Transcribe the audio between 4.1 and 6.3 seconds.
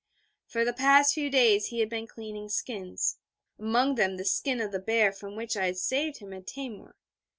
the skin of the bear from which I had saved